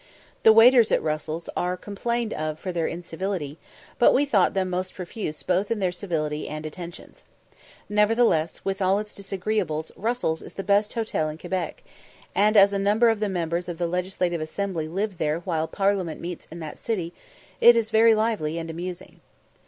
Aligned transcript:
The 0.41 0.51
waiters 0.51 0.91
at 0.91 1.03
Russell's 1.03 1.47
are 1.55 1.77
complained 1.77 2.33
of 2.33 2.57
for 2.57 2.71
their 2.71 2.87
incivility, 2.87 3.59
but 3.99 4.15
we 4.15 4.25
thought 4.25 4.55
them 4.55 4.67
most 4.67 4.95
profuse 4.95 5.43
both 5.43 5.69
in 5.69 5.77
their 5.77 5.91
civility 5.91 6.47
and 6.49 6.65
attentions. 6.65 7.23
Nevertheless, 7.87 8.65
with 8.65 8.81
all 8.81 8.97
its 8.97 9.13
disagreeables, 9.13 9.91
Russell's 9.95 10.41
is 10.41 10.53
the 10.55 10.63
best 10.63 10.93
hotel 10.95 11.29
in 11.29 11.37
Quebec; 11.37 11.83
and, 12.33 12.57
as 12.57 12.73
a 12.73 12.79
number 12.79 13.09
of 13.09 13.19
the 13.19 13.29
members 13.29 13.69
of 13.69 13.77
the 13.77 13.85
Legislative 13.85 14.41
Assembly 14.41 14.87
live 14.87 15.19
there 15.19 15.41
while 15.41 15.67
Parliament 15.67 16.19
meets 16.19 16.47
in 16.51 16.59
that 16.61 16.79
city, 16.79 17.13
it 17.59 17.75
is 17.75 17.91
very 17.91 18.15
lively 18.15 18.57
and 18.57 18.71
amusing. 18.71 19.19